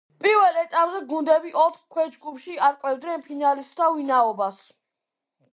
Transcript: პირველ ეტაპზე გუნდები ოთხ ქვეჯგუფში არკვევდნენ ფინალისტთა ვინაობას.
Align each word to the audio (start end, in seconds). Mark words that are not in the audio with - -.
პირველ 0.23 0.55
ეტაპზე 0.61 1.01
გუნდები 1.11 1.51
ოთხ 1.65 1.77
ქვეჯგუფში 1.97 2.57
არკვევდნენ 2.69 3.27
ფინალისტთა 3.29 3.91
ვინაობას. 3.99 4.63